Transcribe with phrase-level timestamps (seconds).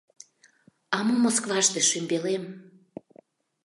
[0.95, 2.43] —А мо Москваште, шӱмбелем?